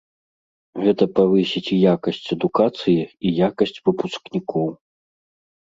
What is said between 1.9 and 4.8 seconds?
якасць адукацыі, і якасць выпускнікоў.